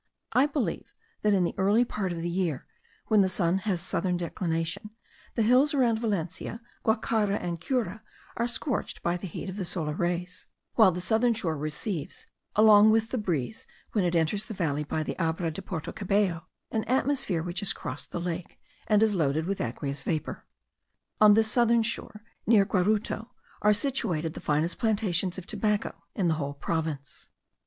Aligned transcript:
I 0.33 0.47
believe 0.47 0.95
that 1.21 1.35
in 1.35 1.43
the 1.43 1.53
early 1.59 1.85
part 1.85 2.11
of 2.11 2.23
the 2.23 2.27
year, 2.27 2.65
when 3.05 3.21
the 3.21 3.29
sun 3.29 3.59
has 3.69 3.79
southern 3.79 4.17
declination, 4.17 4.89
the 5.35 5.43
hills 5.43 5.75
around 5.75 5.99
Valencia, 5.99 6.59
Guacara, 6.83 7.37
and 7.39 7.61
Cura 7.61 8.01
are 8.35 8.47
scorched 8.47 9.03
by 9.03 9.15
the 9.15 9.27
heat 9.27 9.47
of 9.47 9.57
the 9.57 9.63
solar 9.63 9.93
rays, 9.93 10.47
while 10.73 10.91
the 10.91 10.99
southern 11.01 11.35
shore 11.35 11.55
receives, 11.55 12.25
along 12.55 12.89
with 12.89 13.09
the 13.09 13.19
breeze 13.19 13.67
when 13.91 14.03
it 14.03 14.15
enters 14.15 14.45
the 14.47 14.55
valley 14.55 14.83
by 14.83 15.03
the 15.03 15.15
Abra 15.19 15.51
de 15.51 15.61
Porto 15.61 15.91
Cabello, 15.91 16.47
an 16.71 16.83
atmosphere 16.85 17.43
which 17.43 17.59
has 17.59 17.71
crossed 17.71 18.09
the 18.09 18.19
lake, 18.19 18.59
and 18.87 19.03
is 19.03 19.13
loaded 19.13 19.45
with 19.45 19.61
aqueous 19.61 20.01
vapour. 20.01 20.47
On 21.19 21.35
this 21.35 21.51
southern 21.51 21.83
shore, 21.83 22.23
near 22.47 22.65
Guaruto, 22.65 23.29
are 23.61 23.71
situated 23.71 24.33
the 24.33 24.41
finest 24.41 24.79
plantations 24.79 25.37
of 25.37 25.45
tobacco 25.45 25.93
in 26.15 26.27
the 26.27 26.33
whole 26.41 26.55
province. 26.55 27.29